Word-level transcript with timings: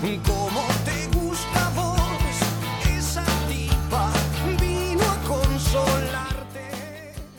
como 0.00 0.60
te 0.84 1.18
gusta 1.18 1.70
vos, 1.74 1.98
esa 2.88 3.24
tipa 3.48 4.12
vino 4.60 5.04
consolarte. 5.26 6.60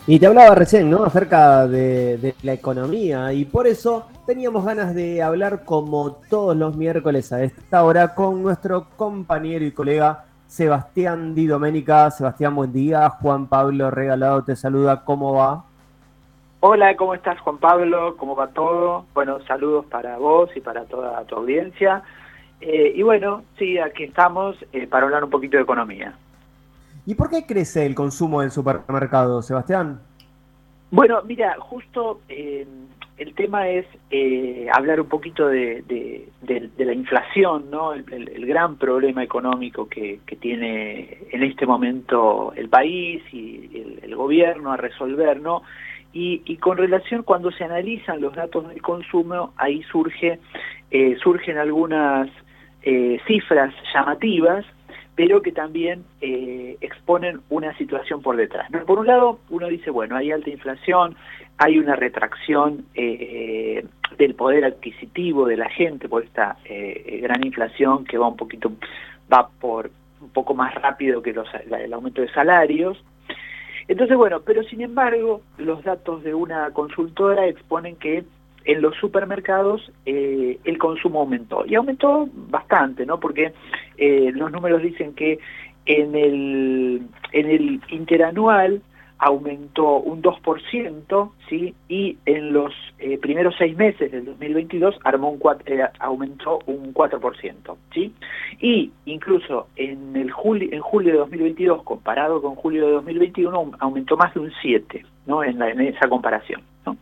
Y 0.06 0.18
te 0.18 0.26
hablaba 0.26 0.54
recién, 0.54 0.90
¿no? 0.90 1.04
Acerca 1.04 1.66
de, 1.66 2.18
de 2.18 2.34
la 2.42 2.52
economía 2.52 3.32
y 3.32 3.46
por 3.46 3.66
eso 3.66 4.06
teníamos 4.26 4.64
ganas 4.66 4.94
de 4.94 5.22
hablar 5.22 5.64
como 5.64 6.12
todos 6.28 6.54
los 6.54 6.76
miércoles 6.76 7.32
a 7.32 7.42
esta 7.42 7.82
hora 7.82 8.14
con 8.14 8.42
nuestro 8.42 8.88
compañero 8.96 9.64
y 9.64 9.72
colega 9.72 10.24
Sebastián 10.46 11.34
Di 11.34 11.46
Domenica. 11.46 12.10
Sebastián, 12.10 12.54
buen 12.54 12.72
día. 12.72 13.08
Juan 13.08 13.46
Pablo 13.46 13.90
Regalado 13.90 14.44
te 14.44 14.54
saluda. 14.54 15.02
¿Cómo 15.04 15.32
va? 15.32 15.64
Hola, 16.62 16.94
¿cómo 16.94 17.14
estás 17.14 17.40
Juan 17.40 17.56
Pablo? 17.56 18.16
¿Cómo 18.18 18.36
va 18.36 18.48
todo? 18.48 19.06
Bueno, 19.14 19.38
saludos 19.46 19.86
para 19.86 20.18
vos 20.18 20.50
y 20.54 20.60
para 20.60 20.84
toda 20.84 21.24
tu 21.24 21.36
audiencia. 21.36 22.02
Eh, 22.60 22.92
y 22.94 23.02
bueno, 23.02 23.44
sí, 23.58 23.78
aquí 23.78 24.04
estamos 24.04 24.56
eh, 24.72 24.86
para 24.86 25.06
hablar 25.06 25.24
un 25.24 25.30
poquito 25.30 25.56
de 25.56 25.62
economía. 25.62 26.14
¿Y 27.06 27.14
por 27.14 27.30
qué 27.30 27.46
crece 27.46 27.86
el 27.86 27.94
consumo 27.94 28.42
del 28.42 28.50
supermercado, 28.50 29.42
Sebastián? 29.42 30.00
Bueno, 30.90 31.22
mira, 31.24 31.56
justo 31.60 32.20
eh, 32.28 32.66
el 33.20 33.34
tema 33.34 33.68
es 33.68 33.86
eh, 34.10 34.66
hablar 34.72 35.00
un 35.00 35.08
poquito 35.08 35.46
de, 35.46 35.84
la 36.78 36.92
inflación, 36.92 37.70
¿no? 37.70 37.92
El, 37.92 38.46
gran 38.46 38.76
problema 38.76 39.22
económico 39.22 39.88
que, 39.88 40.20
tiene 40.40 41.18
en 41.30 41.42
este 41.42 41.66
momento 41.66 42.52
el 42.56 42.68
país 42.68 43.22
y 43.30 43.98
el, 44.02 44.16
gobierno 44.16 44.72
a 44.72 44.76
resolver, 44.76 45.40
¿no? 45.40 45.62
Y, 46.12 46.56
con 46.56 46.76
relación 46.76 47.22
cuando 47.22 47.52
se 47.52 47.64
analizan 47.64 48.20
los 48.20 48.34
datos 48.34 48.68
del 48.68 48.82
consumo, 48.82 49.52
ahí 49.56 49.82
surge, 49.84 50.40
eh, 50.90 51.16
surgen 51.22 51.58
algunas 51.58 52.28
cifras 53.26 53.74
llamativas 53.94 54.64
pero 55.20 55.42
que 55.42 55.52
también 55.52 56.04
eh, 56.22 56.78
exponen 56.80 57.40
una 57.50 57.76
situación 57.76 58.22
por 58.22 58.38
detrás. 58.38 58.70
Por 58.86 59.00
un 59.00 59.06
lado, 59.06 59.40
uno 59.50 59.66
dice, 59.66 59.90
bueno, 59.90 60.16
hay 60.16 60.32
alta 60.32 60.48
inflación, 60.48 61.14
hay 61.58 61.78
una 61.78 61.94
retracción 61.94 62.86
eh, 62.94 63.84
del 64.16 64.34
poder 64.34 64.64
adquisitivo 64.64 65.46
de 65.46 65.58
la 65.58 65.68
gente 65.68 66.08
por 66.08 66.24
esta 66.24 66.56
eh, 66.64 67.20
gran 67.22 67.44
inflación 67.44 68.06
que 68.06 68.16
va 68.16 68.28
un 68.28 68.36
poquito, 68.38 68.72
va 69.30 69.50
por 69.60 69.90
un 70.22 70.30
poco 70.30 70.54
más 70.54 70.74
rápido 70.76 71.20
que 71.20 71.34
el 71.70 71.92
aumento 71.92 72.22
de 72.22 72.32
salarios. 72.32 73.04
Entonces, 73.88 74.16
bueno, 74.16 74.40
pero 74.40 74.62
sin 74.62 74.80
embargo, 74.80 75.42
los 75.58 75.84
datos 75.84 76.22
de 76.22 76.32
una 76.32 76.70
consultora 76.70 77.46
exponen 77.46 77.96
que 77.96 78.24
en 78.64 78.82
los 78.82 78.96
supermercados 78.96 79.90
eh, 80.06 80.58
el 80.64 80.78
consumo 80.78 81.20
aumentó. 81.20 81.64
Y 81.66 81.74
aumentó 81.74 82.28
bastante, 82.32 83.06
¿no? 83.06 83.18
Porque 83.20 83.52
eh, 83.96 84.30
los 84.34 84.50
números 84.50 84.82
dicen 84.82 85.14
que 85.14 85.38
en 85.86 86.14
el, 86.14 87.02
en 87.32 87.50
el 87.50 87.80
interanual 87.88 88.82
aumentó 89.20 89.98
un 89.98 90.22
2%, 90.22 91.30
¿sí? 91.48 91.74
Y 91.88 92.16
en 92.24 92.54
los 92.54 92.72
eh, 92.98 93.18
primeros 93.18 93.54
seis 93.58 93.76
meses 93.76 94.10
del 94.10 94.24
2022 94.24 94.98
armó 95.04 95.30
un 95.30 95.40
aumentó 95.98 96.60
un 96.66 96.94
4%, 96.94 97.76
¿sí? 97.92 98.14
Y 98.60 98.90
incluso 99.04 99.68
en, 99.76 100.16
el 100.16 100.30
julio, 100.30 100.70
en 100.72 100.80
julio 100.80 101.12
de 101.12 101.18
2022, 101.18 101.82
comparado 101.82 102.40
con 102.40 102.54
julio 102.54 102.86
de 102.86 102.92
2021, 102.92 103.72
aumentó 103.78 104.16
más 104.16 104.32
de 104.32 104.40
un 104.40 104.50
7%, 104.52 105.04
¿no? 105.26 105.44
En, 105.44 105.60
en 105.60 105.80
esa 105.82 106.08
comparación, 106.08 106.62
¿no? 106.86 106.96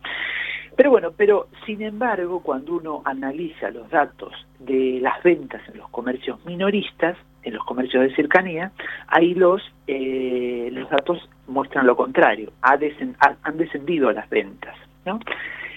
Pero 0.79 0.91
bueno, 0.91 1.11
pero 1.11 1.49
sin 1.65 1.81
embargo, 1.81 2.39
cuando 2.41 2.75
uno 2.75 3.01
analiza 3.03 3.69
los 3.69 3.89
datos 3.89 4.31
de 4.59 4.99
las 5.01 5.21
ventas 5.23 5.61
en 5.67 5.77
los 5.77 5.89
comercios 5.89 6.39
minoristas, 6.45 7.17
en 7.43 7.55
los 7.55 7.65
comercios 7.65 8.03
de 8.03 8.15
cercanía, 8.15 8.71
ahí 9.07 9.33
los, 9.33 9.61
eh, 9.87 10.69
los 10.71 10.89
datos 10.89 11.29
muestran 11.47 11.85
lo 11.85 11.97
contrario, 11.97 12.53
han 12.61 13.57
descendido 13.57 14.09
las 14.13 14.29
ventas. 14.29 14.73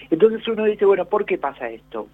Entonces 0.09 0.47
uno 0.47 0.63
dice, 0.63 0.85
bueno, 0.85 1.03
¿por 1.03 1.25
qué 1.25 1.37
pasa 1.37 1.67
esto? 1.67 2.07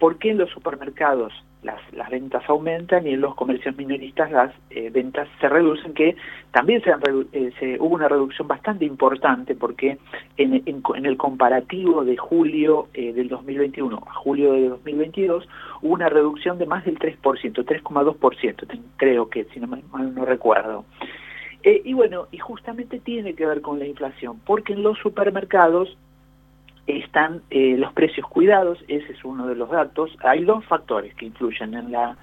¿Por 0.00 0.18
qué 0.18 0.30
en 0.30 0.38
los 0.38 0.50
supermercados 0.50 1.32
las, 1.62 1.80
las 1.92 2.10
ventas 2.10 2.42
aumentan 2.48 3.06
y 3.06 3.12
en 3.14 3.20
los 3.20 3.34
comercios 3.34 3.76
minoristas 3.76 4.30
las 4.30 4.52
eh, 4.70 4.90
ventas 4.90 5.28
se 5.40 5.48
reducen, 5.48 5.94
que 5.94 6.16
también 6.50 6.82
se, 6.82 6.90
eh, 7.32 7.52
se, 7.58 7.78
hubo 7.78 7.94
una 7.94 8.08
reducción 8.08 8.48
bastante 8.48 8.84
importante 8.84 9.54
porque 9.54 9.98
en, 10.36 10.62
en, 10.66 11.06
el 11.06 11.16
comparativo 11.16 12.04
de 12.04 12.16
julio 12.16 12.88
eh, 12.94 13.12
del 13.12 13.28
2021 13.28 13.96
a 13.96 14.14
julio 14.14 14.52
de 14.52 14.68
2022 14.68 15.48
hubo 15.82 15.94
una 15.94 16.08
reducción 16.08 16.58
de 16.58 16.66
más 16.66 16.84
del 16.84 16.98
3%, 16.98 17.20
3,2%, 17.20 18.80
creo 18.96 19.30
que, 19.30 19.44
si 19.44 19.60
no 19.60 19.68
mal 19.68 20.14
no 20.14 20.24
recuerdo. 20.24 20.84
y 21.64 21.92
bueno, 21.92 22.26
y 22.32 22.38
justamente 22.38 22.98
tiene 22.98 23.34
que 23.34 23.46
ver 23.46 23.60
con 23.60 23.78
la 23.78 23.86
inflación, 23.86 24.40
porque 24.44 24.72
en 24.72 24.82
los 24.82 24.98
supermercados 24.98 25.96
están 26.86 27.42
eh, 27.50 27.76
los 27.78 27.92
precios 27.92 28.26
cuidados, 28.26 28.78
ese 28.88 29.12
es 29.12 29.24
uno 29.24 29.46
de 29.46 29.54
los 29.54 29.70
datos. 29.70 30.10
Hay 30.22 30.44
dos 30.44 30.64
factores 30.64 31.14
que 31.14 31.26
influyen 31.26 31.74
en, 31.74 31.92
la, 31.92 32.16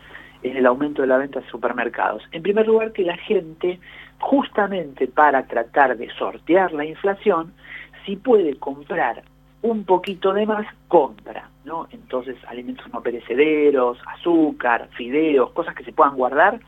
en 0.43 0.57
el 0.57 0.65
aumento 0.65 1.01
de 1.01 1.07
la 1.07 1.17
venta 1.17 1.39
de 1.39 1.47
supermercados. 1.47 2.23
En 2.31 2.43
primer 2.43 2.67
lugar, 2.67 2.91
que 2.91 3.03
la 3.03 3.17
gente, 3.17 3.79
justamente 4.19 5.07
para 5.07 5.47
tratar 5.47 5.97
de 5.97 6.09
sortear 6.11 6.73
la 6.73 6.85
inflación, 6.85 7.53
si 8.05 8.15
puede 8.15 8.55
comprar 8.55 9.23
un 9.61 9.83
poquito 9.83 10.33
de 10.33 10.45
más, 10.45 10.65
compra, 10.87 11.49
¿no? 11.65 11.87
Entonces, 11.91 12.37
alimentos 12.47 12.85
no 12.93 13.01
perecederos, 13.01 13.97
azúcar, 14.07 14.89
fideos, 14.95 15.51
cosas 15.51 15.75
que 15.75 15.83
se 15.83 15.91
puedan 15.91 16.15
guardar, 16.15 16.59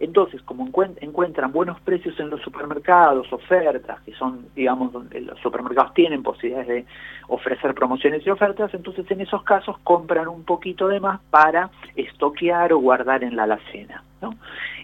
entonces, 0.00 0.42
como 0.42 0.68
encuentran 1.00 1.52
buenos 1.52 1.80
precios 1.80 2.18
en 2.18 2.30
los 2.30 2.40
supermercados, 2.42 3.32
ofertas, 3.32 4.00
que 4.02 4.12
son, 4.14 4.46
digamos, 4.54 4.92
donde 4.92 5.20
los 5.20 5.38
supermercados 5.40 5.94
tienen 5.94 6.22
posibilidades 6.22 6.68
de 6.68 6.86
ofrecer 7.28 7.74
promociones 7.74 8.26
y 8.26 8.30
ofertas, 8.30 8.72
entonces 8.74 9.08
en 9.10 9.20
esos 9.20 9.42
casos 9.44 9.76
compran 9.84 10.28
un 10.28 10.44
poquito 10.44 10.88
de 10.88 11.00
más 11.00 11.20
para 11.30 11.70
estoquear 11.94 12.72
o 12.72 12.78
guardar 12.78 13.22
en 13.22 13.36
la 13.36 13.44
alacena. 13.44 14.02
¿no? 14.20 14.34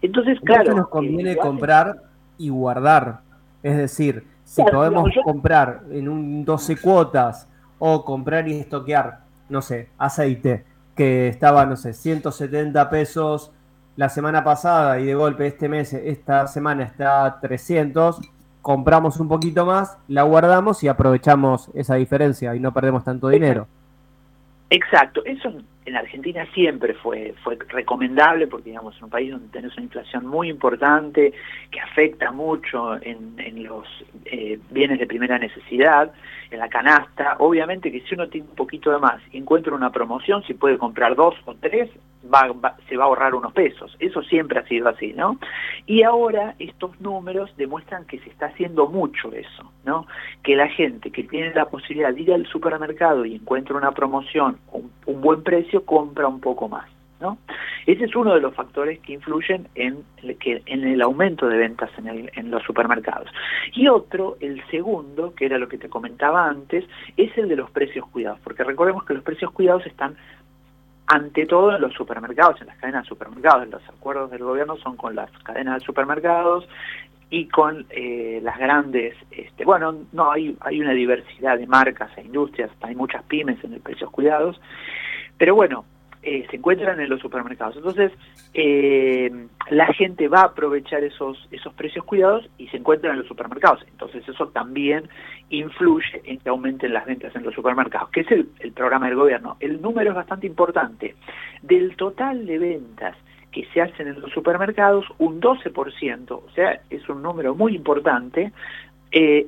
Entonces, 0.00 0.38
claro... 0.41 0.75
nos 0.75 0.88
conviene 0.88 1.37
comprar 1.37 1.97
y 2.38 2.48
guardar. 2.48 3.21
Es 3.62 3.77
decir, 3.77 4.25
si 4.44 4.62
podemos 4.65 5.10
comprar 5.25 5.82
en 5.91 6.09
un 6.09 6.44
12 6.44 6.81
cuotas 6.81 7.48
o 7.78 8.04
comprar 8.04 8.48
y 8.48 8.59
estoquear, 8.59 9.21
no 9.48 9.60
sé, 9.60 9.88
aceite, 9.98 10.65
que 10.94 11.28
estaba, 11.28 11.66
no 11.66 11.77
sé, 11.77 11.92
170 11.92 12.91
pesos 12.91 13.53
la 13.96 14.08
semana 14.08 14.44
pasada 14.44 15.00
y 15.00 15.06
de 15.06 15.14
golpe 15.14 15.46
este 15.46 15.68
mes, 15.68 15.92
esta 15.92 16.46
semana 16.46 16.84
está 16.84 17.24
a 17.24 17.40
300, 17.40 18.20
compramos 18.62 19.18
un 19.20 19.28
poquito 19.28 19.66
más, 19.66 19.98
la 20.08 20.22
guardamos 20.22 20.82
y 20.82 20.88
aprovechamos 20.88 21.70
esa 21.74 21.96
diferencia 21.96 22.54
y 22.54 22.60
no 22.60 22.72
perdemos 22.72 23.04
tanto 23.04 23.28
dinero. 23.28 23.66
Exacto, 24.70 25.22
eso 25.24 25.52
en 25.84 25.96
Argentina 25.96 26.46
siempre 26.54 26.94
fue, 26.94 27.34
fue 27.42 27.58
recomendable 27.68 28.46
porque 28.46 28.70
digamos 28.70 28.94
es 28.94 29.02
un 29.02 29.10
país 29.10 29.32
donde 29.32 29.48
tenés 29.48 29.72
una 29.74 29.84
inflación 29.84 30.26
muy 30.26 30.48
importante 30.48 31.32
que 31.70 31.80
afecta 31.80 32.30
mucho 32.30 32.96
en, 33.02 33.64
los 33.64 33.86
eh, 34.26 34.58
bienes 34.70 35.00
de 35.00 35.06
primera 35.06 35.38
necesidad, 35.38 36.12
en 36.50 36.58
la 36.58 36.68
canasta. 36.68 37.36
Obviamente 37.38 37.90
que 37.90 38.00
si 38.02 38.14
uno 38.14 38.28
tiene 38.28 38.48
un 38.48 38.56
poquito 38.56 38.90
de 38.90 38.98
más 38.98 39.20
y 39.32 39.38
encuentra 39.38 39.74
una 39.74 39.91
promoción, 39.91 40.42
si 40.44 40.54
puede 40.54 40.78
comprar 40.78 41.14
dos 41.14 41.34
o 41.44 41.54
tres, 41.54 41.91
se 42.88 42.97
va 42.97 43.04
a 43.04 43.06
ahorrar 43.06 43.34
unos 43.34 43.52
pesos. 43.52 43.97
Eso 43.98 44.22
siempre 44.22 44.60
ha 44.60 44.66
sido 44.66 44.88
así, 44.88 45.12
¿no? 45.12 45.38
Y 45.86 46.02
ahora 46.02 46.54
estos 46.58 47.00
números 47.00 47.50
demuestran 47.56 48.06
que 48.06 48.18
se 48.20 48.30
está 48.30 48.47
haciendo 48.47 48.86
mucho 48.86 49.32
eso, 49.32 49.72
¿no? 49.84 50.06
Que 50.42 50.56
la 50.56 50.68
gente 50.68 51.10
que 51.10 51.24
tiene 51.24 51.54
la 51.54 51.66
posibilidad 51.66 52.12
de 52.12 52.20
ir 52.20 52.32
al 52.32 52.47
supermercado 52.47 53.24
y 53.24 53.36
encuentra 53.36 53.76
una 53.76 53.92
promoción, 53.92 54.58
un, 54.72 54.91
un 55.06 55.20
buen 55.20 55.42
precio, 55.42 55.84
compra 55.84 56.28
un 56.28 56.41
poco 56.41 56.68
más. 56.68 56.88
Ese 57.86 58.04
es 58.04 58.14
uno 58.14 58.34
de 58.34 58.40
los 58.40 58.54
factores 58.54 58.98
que 59.00 59.12
influyen 59.14 59.68
en 59.74 60.04
el, 60.22 61.02
aumento 61.02 61.48
de 61.48 61.56
ventas 61.56 61.90
en, 61.98 62.50
los 62.50 62.62
supermercados. 62.62 63.28
Y 63.74 63.88
otro, 63.88 64.36
el 64.40 64.62
segundo, 64.70 65.34
que 65.34 65.46
era 65.46 65.58
lo 65.58 65.68
que 65.68 65.78
te 65.78 65.88
comentaba 65.88 66.48
antes, 66.48 66.84
es 67.16 67.36
el 67.36 67.48
de 67.48 67.56
los 67.56 67.70
precios 67.70 68.06
cuidados, 68.08 68.40
porque 68.42 68.64
recordemos 68.64 69.04
que 69.04 69.14
los 69.14 69.22
precios 69.22 69.50
cuidados 69.52 69.86
están 69.86 70.16
ante 71.06 71.44
todo 71.46 71.74
en 71.74 71.80
los 71.82 71.92
supermercados, 71.94 72.60
en 72.60 72.68
las 72.68 72.78
cadenas 72.78 73.04
de 73.04 73.08
supermercados. 73.08 73.68
Los 73.68 73.88
acuerdos 73.88 74.30
del 74.30 74.44
gobierno 74.44 74.76
son 74.76 74.96
con 74.96 75.16
las 75.16 75.30
cadenas 75.42 75.80
de 75.80 75.86
supermercados 75.86 76.68
y 77.30 77.46
con 77.46 77.86
eh, 77.90 78.40
las 78.42 78.58
grandes, 78.58 79.14
este, 79.30 79.64
bueno, 79.64 79.94
no, 80.12 80.32
hay, 80.32 80.56
hay 80.60 80.80
una 80.80 80.92
diversidad 80.92 81.58
de 81.58 81.66
marcas 81.66 82.10
e 82.16 82.22
industrias, 82.22 82.70
hay 82.80 82.96
muchas 82.96 83.22
pymes 83.24 83.62
en 83.62 83.72
el 83.72 83.80
precios 83.80 84.10
cuidados, 84.10 84.60
pero 85.38 85.54
bueno, 85.54 85.84
eh, 86.22 86.46
se 86.50 86.56
encuentran 86.56 87.00
en 87.00 87.08
los 87.08 87.20
supermercados. 87.20 87.76
Entonces, 87.76 88.12
eh, 88.52 89.30
la 89.70 89.86
gente 89.94 90.28
va 90.28 90.40
a 90.40 90.46
aprovechar 90.46 91.02
esos, 91.02 91.48
esos 91.50 91.72
precios 91.72 92.04
cuidados 92.04 92.48
y 92.58 92.68
se 92.68 92.76
encuentran 92.76 93.12
en 93.12 93.20
los 93.20 93.28
supermercados. 93.28 93.82
Entonces, 93.90 94.28
eso 94.28 94.48
también 94.48 95.08
influye 95.48 96.20
en 96.24 96.38
que 96.38 96.48
aumenten 96.50 96.92
las 96.92 97.06
ventas 97.06 97.34
en 97.34 97.42
los 97.42 97.54
supermercados, 97.54 98.10
que 98.10 98.20
es 98.20 98.30
el, 98.30 98.72
programa 98.72 99.06
del 99.06 99.16
gobierno. 99.16 99.56
El 99.60 99.80
número 99.80 100.10
es 100.10 100.16
bastante 100.16 100.46
importante. 100.46 101.14
Del 101.62 101.96
total 101.96 102.44
de 102.44 102.58
ventas 102.58 103.16
que 103.50 103.66
se 103.72 103.80
hacen 103.80 104.08
en 104.08 104.20
los 104.20 104.30
supermercados, 104.30 105.06
un 105.18 105.40
12%, 105.40 106.30
o 106.30 106.50
sea, 106.54 106.80
es 106.90 107.08
un 107.08 107.22
número 107.22 107.54
muy 107.54 107.74
importante, 107.74 108.52
eh, 109.10 109.46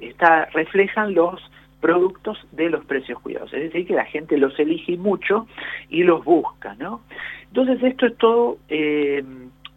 está, 0.00 0.46
reflejan 0.46 1.14
los 1.14 1.40
productos 1.80 2.38
de 2.52 2.70
los 2.70 2.84
precios 2.84 3.20
cuidados, 3.20 3.52
es 3.52 3.62
decir, 3.62 3.86
que 3.86 3.94
la 3.94 4.04
gente 4.04 4.36
los 4.36 4.58
elige 4.58 4.96
mucho 4.96 5.46
y 5.88 6.02
los 6.02 6.24
busca, 6.24 6.74
¿no? 6.74 7.02
Entonces 7.48 7.82
esto 7.82 8.06
es 8.06 8.16
todo 8.16 8.58
eh, 8.68 9.24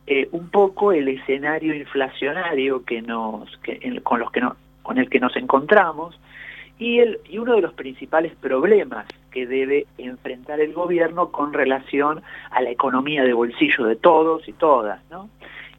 eh, 0.08 0.28
un 0.32 0.50
poco 0.50 0.92
el 0.92 1.08
escenario 1.08 1.74
inflacionario 1.76 2.84
que 2.84 3.02
nos, 3.02 3.50
con, 4.04 4.20
los 4.20 4.32
que 4.32 4.42
no, 4.42 4.56
con 4.82 4.98
el 4.98 5.10
que 5.10 5.20
nos 5.20 5.36
encontramos 5.36 6.20
y, 6.80 7.00
el, 7.00 7.20
y 7.30 7.38
uno 7.38 7.54
de 7.54 7.62
los 7.62 7.74
principales 7.74 8.34
problemas 8.36 9.06
que 9.30 9.46
debe 9.46 9.86
enfrentar 9.98 10.60
el 10.60 10.74
gobierno 10.74 11.32
con 11.32 11.54
relación 11.54 12.22
a 12.50 12.62
la 12.62 12.72
economía 12.72 13.24
de 13.24 13.34
bolsillo 13.34 13.86
de 13.86 13.96
todos 13.96 14.48
y 14.48 14.54
todas, 14.54 15.00
¿no? 15.12 15.30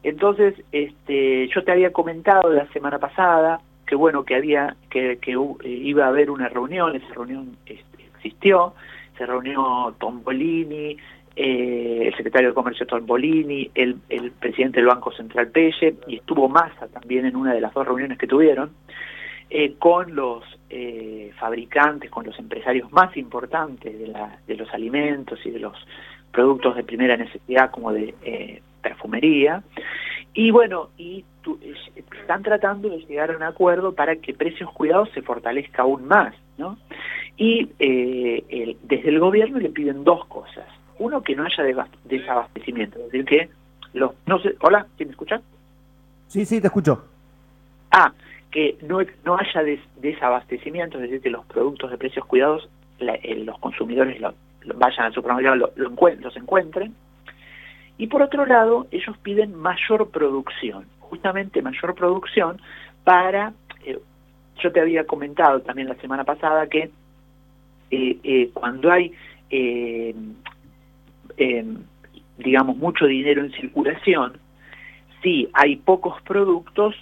Entonces, 0.04 0.54
este, 0.72 1.48
yo 1.48 1.62
te 1.62 1.72
había 1.72 1.92
comentado 1.92 2.50
la 2.52 2.66
semana 2.68 2.98
pasada 2.98 3.60
que 3.86 3.94
bueno 3.94 4.24
que 4.24 4.34
había 4.34 4.76
que, 4.90 5.18
que 5.18 5.32
eh, 5.32 5.68
iba 5.68 6.04
a 6.04 6.08
haber 6.08 6.30
una 6.30 6.48
reunión, 6.48 6.96
esa 6.96 7.12
reunión 7.14 7.56
este, 7.66 8.04
existió, 8.14 8.74
se 9.16 9.26
reunió 9.26 9.94
Tombolini, 9.98 10.96
eh, 11.34 12.02
el 12.06 12.16
secretario 12.16 12.48
de 12.48 12.54
Comercio 12.54 12.86
Tombolini, 12.86 13.70
el, 13.74 13.96
el 14.08 14.30
presidente 14.32 14.80
del 14.80 14.86
Banco 14.86 15.12
Central 15.12 15.48
Pelle, 15.48 15.96
y 16.06 16.16
estuvo 16.16 16.48
Massa 16.48 16.88
también 16.88 17.26
en 17.26 17.36
una 17.36 17.54
de 17.54 17.60
las 17.60 17.72
dos 17.72 17.86
reuniones 17.86 18.18
que 18.18 18.26
tuvieron, 18.26 18.70
eh, 19.50 19.74
con 19.78 20.14
los 20.14 20.44
fabricantes, 21.36 22.10
con 22.10 22.24
los 22.24 22.38
empresarios 22.38 22.90
más 22.92 23.14
importantes 23.16 23.92
de, 23.98 24.14
de 24.46 24.56
los 24.56 24.72
alimentos 24.72 25.38
y 25.44 25.50
de 25.50 25.58
los 25.58 25.76
productos 26.30 26.76
de 26.76 26.84
primera 26.84 27.16
necesidad 27.16 27.70
como 27.70 27.92
de 27.92 28.14
perfumería, 28.80 29.62
y 30.34 30.50
bueno, 30.50 30.90
y 30.96 31.24
están 32.32 32.42
tratando 32.44 32.88
de 32.88 32.98
llegar 33.00 33.30
a 33.30 33.36
un 33.36 33.42
acuerdo 33.42 33.94
para 33.94 34.16
que 34.16 34.32
precios 34.32 34.70
cuidados 34.72 35.10
se 35.12 35.20
fortalezca 35.20 35.82
aún 35.82 36.08
más, 36.08 36.34
¿no? 36.56 36.78
Y 37.36 37.68
eh, 37.78 38.76
desde 38.84 39.10
el 39.10 39.20
gobierno 39.20 39.58
le 39.58 39.68
piden 39.68 40.02
dos 40.02 40.24
cosas. 40.26 40.64
Uno, 40.98 41.22
que 41.22 41.36
no 41.36 41.44
haya 41.44 41.86
desabastecimiento, 42.04 42.98
es 43.00 43.04
decir, 43.06 43.24
que 43.26 43.48
los... 43.92 44.12
No 44.24 44.38
sé, 44.38 44.54
hola, 44.60 44.86
¿sí 44.96 45.04
me 45.04 45.10
escuchan? 45.10 45.42
Sí, 46.28 46.46
sí, 46.46 46.58
te 46.58 46.68
escucho. 46.68 47.04
Ah, 47.90 48.12
que 48.50 48.78
no, 48.80 49.00
no 49.26 49.36
haya 49.36 49.78
desabastecimiento, 49.96 50.96
es 50.96 51.02
decir, 51.02 51.20
que 51.20 51.30
los 51.30 51.44
productos 51.44 51.90
de 51.90 51.98
precios 51.98 52.24
cuidados, 52.24 52.66
eh, 52.98 53.42
los 53.44 53.58
consumidores 53.58 54.18
lo, 54.20 54.34
vayan 54.76 55.04
al 55.06 55.12
supermercado, 55.12 55.56
lo, 55.56 55.72
los 55.76 56.36
encuentren, 56.36 56.94
y 57.98 58.06
por 58.06 58.22
otro 58.22 58.46
lado, 58.46 58.86
ellos 58.90 59.18
piden 59.18 59.54
mayor 59.54 60.08
producción, 60.10 60.86
justamente 61.12 61.60
mayor 61.60 61.94
producción 61.94 62.58
para, 63.04 63.52
eh, 63.84 63.98
yo 64.62 64.72
te 64.72 64.80
había 64.80 65.04
comentado 65.04 65.60
también 65.60 65.86
la 65.86 65.94
semana 65.96 66.24
pasada 66.24 66.66
que 66.68 66.90
eh, 67.90 68.18
eh, 68.24 68.50
cuando 68.54 68.90
hay, 68.90 69.12
digamos, 72.38 72.76
mucho 72.78 73.04
dinero 73.04 73.44
en 73.44 73.52
circulación, 73.52 74.38
si 75.22 75.50
hay 75.52 75.76
pocos 75.76 76.18
productos, 76.22 76.94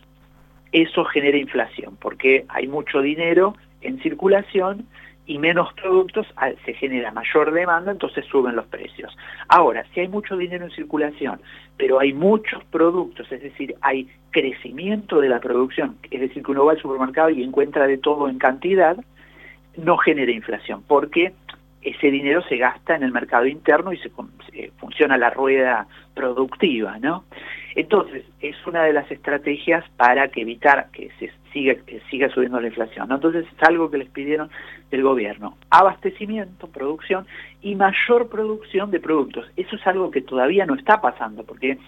eso 0.73 1.05
genera 1.05 1.39
inflación, 1.39 1.97
porque 2.01 2.45
hay 2.49 2.67
mucho 2.67 3.01
dinero 3.01 3.55
en 3.81 4.03
circulación 4.03 4.89
y 5.27 5.39
menos 5.39 5.73
productos, 5.75 6.27
se 6.65 6.75
genera 6.75 7.13
mayor 7.13 7.53
demanda, 7.53 7.93
entonces 7.93 8.25
suben 8.27 8.57
los 8.57 8.67
precios. 8.67 9.17
Ahora, 9.49 9.85
si 9.93 10.01
hay 10.01 10.09
mucho 10.09 10.37
dinero 10.37 10.65
en 10.65 10.71
circulación, 10.73 11.41
pero 11.77 12.01
hay 12.01 12.13
muchos 12.13 12.65
productos, 12.65 13.31
es 13.31 13.43
decir, 13.43 13.75
hay 13.81 14.09
crecimiento 14.31 15.21
de 15.21 15.29
la 15.29 15.41
producción, 15.41 15.97
es 16.11 16.21
decir, 16.21 16.43
que 16.43 16.51
uno 16.51 16.65
va 16.65 16.73
al 16.73 16.81
supermercado 16.81 17.31
y 17.31 17.43
encuentra 17.43 17.87
de 17.87 17.99
todo 17.99 18.29
en 18.29 18.39
cantidad, 18.39 18.97
no 19.77 19.97
genera 19.99 20.33
inflación, 20.33 20.83
porque 20.87 21.33
ese 21.83 22.11
dinero 22.11 22.43
se 22.43 22.57
gasta 22.57 22.95
en 22.95 23.03
el 23.03 23.13
mercado 23.13 23.47
interno 23.47 23.93
y 23.93 23.99
se, 23.99 24.11
funciona 24.79 25.17
la 25.17 25.31
rueda 25.31 25.87
productiva, 26.15 26.99
¿no? 26.99 27.25
Entonces, 27.75 28.25
es 28.41 28.57
una 28.67 28.85
de 28.85 28.93
las 28.93 29.11
estrategias 29.11 29.85
para 29.97 30.29
que 30.29 30.43
evitar 30.43 30.89
que 30.93 31.11
se 31.19 31.31
siga, 31.53 31.75
que 31.87 32.01
siga 32.11 32.29
subiendo 32.31 32.61
la 32.61 32.69
inflación. 32.69 33.09
¿no? 33.09 33.17
Entonces, 33.17 33.47
es 33.47 33.69
algo 33.69 33.91
que 33.91 33.99
les 33.99 34.09
pidieron 34.09 34.51
del 34.91 35.03
gobierno. 35.03 35.57
Abastecimiento, 35.71 36.67
producción 36.69 37.27
y 37.63 37.75
mayor 37.75 38.29
producción 38.29 38.91
de 38.91 39.01
productos. 39.01 39.47
Eso 39.57 39.77
es 39.77 39.87
algo 39.87 40.11
que 40.11 40.23
todavía 40.23 40.67
no 40.67 40.75
está 40.75 41.01
pasando, 41.01 41.45
porque 41.45 41.79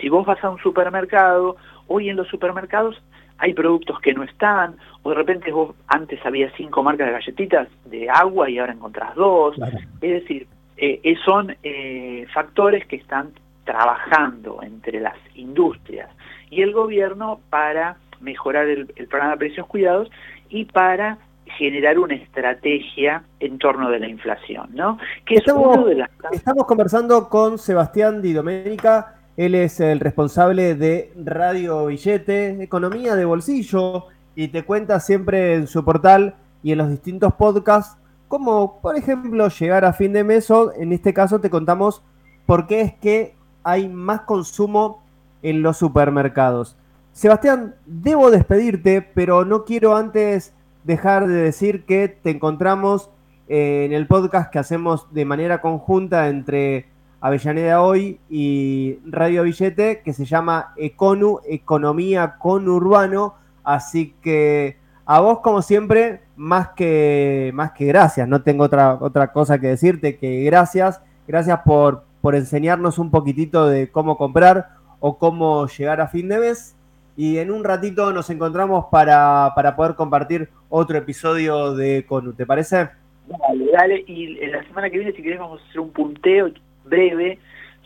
si 0.00 0.08
vos 0.08 0.26
vas 0.26 0.42
a 0.42 0.50
un 0.50 0.58
supermercado, 0.58 1.56
hoy 1.86 2.08
en 2.08 2.16
los 2.16 2.28
supermercados 2.28 3.00
hay 3.38 3.54
productos 3.54 3.98
que 4.00 4.12
no 4.12 4.22
están, 4.22 4.76
o 5.02 5.10
de 5.10 5.16
repente 5.16 5.50
vos 5.50 5.74
antes 5.86 6.24
había 6.26 6.50
cinco 6.56 6.82
marcas 6.82 7.06
de 7.06 7.12
galletitas 7.12 7.68
de 7.86 8.08
agua 8.10 8.50
y 8.50 8.58
ahora 8.58 8.74
encontrás 8.74 9.14
dos. 9.14 9.56
Es 10.00 10.22
decir, 10.22 10.46
eh, 10.76 11.00
eh, 11.02 11.14
son 11.24 11.56
eh, 11.62 12.26
factores 12.32 12.86
que 12.86 12.96
están 12.96 13.30
trabajando 13.70 14.60
entre 14.62 14.98
las 15.00 15.14
industrias 15.36 16.10
y 16.50 16.62
el 16.62 16.72
gobierno 16.72 17.40
para 17.50 17.98
mejorar 18.20 18.66
el, 18.66 18.86
programa 19.08 19.32
de 19.32 19.38
precios 19.38 19.66
cuidados 19.68 20.10
y 20.48 20.64
para 20.64 21.18
generar 21.56 21.98
una 22.00 22.16
estrategia 22.16 23.22
en 23.38 23.58
torno 23.58 23.88
de 23.90 24.00
la 24.00 24.08
inflación, 24.08 24.70
¿no? 24.72 24.98
Que 25.24 25.36
estamos, 25.36 25.78
estamos 26.32 26.66
conversando 26.66 27.28
con 27.28 27.58
Sebastián 27.58 28.20
Di 28.20 28.32
Domenica, 28.32 29.14
él 29.36 29.54
es 29.54 29.78
el 29.78 30.00
responsable 30.00 30.74
de 30.74 31.12
Radio 31.24 31.86
Billete, 31.86 32.62
Economía 32.62 33.14
de 33.14 33.24
Bolsillo, 33.24 34.06
y 34.34 34.48
te 34.48 34.64
cuenta 34.64 34.98
siempre 34.98 35.54
en 35.54 35.68
su 35.68 35.84
portal 35.84 36.34
y 36.64 36.72
en 36.72 36.78
los 36.78 36.90
distintos 36.90 37.34
podcasts 37.34 37.96
cómo, 38.26 38.80
por 38.80 38.96
ejemplo, 38.96 39.48
llegar 39.48 39.84
a 39.84 39.92
fin 39.92 40.12
de 40.12 40.24
mes 40.24 40.50
o 40.50 40.72
en 40.74 40.92
este 40.92 41.14
caso 41.14 41.40
te 41.40 41.50
contamos 41.50 42.02
por 42.46 42.66
qué 42.66 42.80
es 42.80 42.94
que 42.94 43.34
hay 43.62 43.88
más 43.88 44.22
consumo 44.22 45.02
en 45.42 45.62
los 45.62 45.76
supermercados. 45.76 46.76
Sebastián, 47.12 47.74
debo 47.86 48.30
despedirte, 48.30 49.02
pero 49.02 49.44
no 49.44 49.64
quiero 49.64 49.96
antes 49.96 50.52
dejar 50.84 51.26
de 51.26 51.34
decir 51.34 51.84
que 51.84 52.08
te 52.08 52.30
encontramos 52.30 53.10
eh, 53.48 53.84
en 53.84 53.92
el 53.92 54.06
podcast 54.06 54.50
que 54.50 54.58
hacemos 54.58 55.12
de 55.12 55.24
manera 55.24 55.60
conjunta 55.60 56.28
entre 56.28 56.86
Avellaneda 57.20 57.82
Hoy 57.82 58.18
y 58.30 58.98
Radio 59.04 59.42
Billete, 59.42 60.02
que 60.02 60.12
se 60.12 60.24
llama 60.24 60.72
Econu, 60.76 61.40
Economía 61.46 62.36
con 62.38 62.68
Urbano. 62.68 63.34
Así 63.64 64.14
que 64.22 64.78
a 65.04 65.20
vos, 65.20 65.40
como 65.40 65.60
siempre, 65.60 66.22
más 66.36 66.68
que, 66.68 67.50
más 67.52 67.72
que 67.72 67.86
gracias. 67.86 68.26
No 68.28 68.42
tengo 68.42 68.64
otra, 68.64 68.94
otra 68.94 69.32
cosa 69.32 69.58
que 69.58 69.66
decirte 69.66 70.16
que 70.16 70.44
gracias. 70.44 71.00
Gracias 71.26 71.60
por, 71.64 72.04
por 72.20 72.34
enseñarnos 72.34 72.98
un 72.98 73.10
poquitito 73.10 73.66
de 73.66 73.90
cómo 73.90 74.16
comprar 74.16 74.68
o 75.00 75.18
cómo 75.18 75.66
llegar 75.66 76.00
a 76.00 76.08
fin 76.08 76.28
de 76.28 76.38
mes. 76.38 76.76
Y 77.16 77.38
en 77.38 77.50
un 77.50 77.64
ratito 77.64 78.12
nos 78.12 78.30
encontramos 78.30 78.86
para, 78.90 79.52
para 79.54 79.76
poder 79.76 79.94
compartir 79.94 80.48
otro 80.68 80.96
episodio 80.96 81.74
de 81.74 82.04
Conu. 82.06 82.32
¿Te 82.32 82.46
parece? 82.46 82.88
Dale, 83.26 83.70
dale. 83.72 84.04
Y 84.06 84.46
la 84.46 84.62
semana 84.64 84.90
que 84.90 84.98
viene, 84.98 85.12
si 85.12 85.22
querés, 85.22 85.38
vamos 85.38 85.60
a 85.60 85.68
hacer 85.68 85.80
un 85.80 85.90
punteo 85.90 86.50
breve 86.84 87.38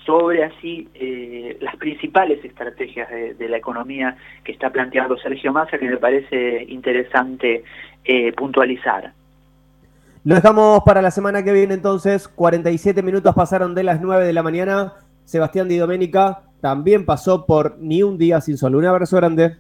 sobre 0.05 0.45
así 0.45 0.89
eh, 0.95 1.57
las 1.61 1.77
principales 1.77 2.45
estrategias 2.45 3.09
de, 3.11 3.49
la 3.49 3.57
economía 3.57 4.17
que 4.45 4.53
está 4.53 4.71
planteando 4.71 5.17
Sergio 5.17 5.53
Massa, 5.53 5.79
que 5.79 5.89
me 5.89 5.97
parece 5.97 6.65
interesante 6.69 7.65
eh, 8.05 8.33
puntualizar. 8.33 9.13
Lo 10.25 10.35
dejamos 10.37 10.83
para 10.87 11.03
la 11.03 11.11
semana 11.11 11.45
que 11.45 11.53
viene 11.53 11.75
entonces. 11.75 12.29
47 12.29 13.03
minutos 13.03 13.35
pasaron 13.35 13.75
de 13.75 13.83
las 13.83 14.01
9 14.01 14.25
de 14.25 14.33
la 14.33 14.43
mañana. 14.43 14.95
Sebastián 15.27 15.69
Di 15.69 15.77
Domenica 15.77 16.45
también 16.63 17.05
pasó 17.05 17.45
por 17.45 17.77
Ni 17.79 18.03
un 18.03 18.17
día 18.17 18.41
sin 18.41 18.57
sol. 18.57 18.75
Un 18.75 18.87
abrazo 18.87 19.19
grande. 19.19 19.59